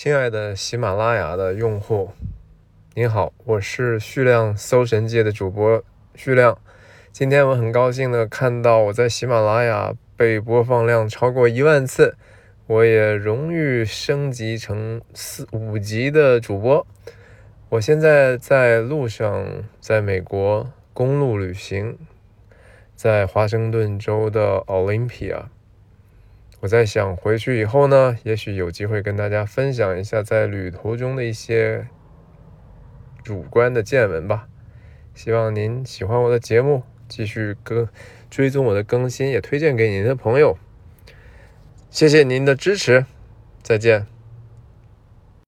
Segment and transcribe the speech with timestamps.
[0.00, 2.12] 亲爱的喜马拉雅的用户，
[2.94, 5.82] 您好，我是旭亮搜神界的主播
[6.14, 6.56] 旭亮。
[7.10, 12.16] 今天我很高兴的看到我在喜马拉雅被播放量超过一万次，
[12.68, 16.86] 我也荣誉升级成四五级的主播。
[17.70, 21.98] 我现在在路上，在美国公路旅行，
[22.94, 25.46] 在华盛顿州的 Olympia。
[26.60, 31.86] 我在想回去以后呢，也许有机会跟大家分享一下在旅途中的一些
[33.22, 34.48] 主观的见闻吧。
[35.14, 37.88] 希望您喜欢我的节目，继续跟
[38.28, 40.58] 追踪我的更新，也推荐给您的朋友。
[41.90, 43.06] 谢谢您的支持，
[43.62, 44.17] 再见。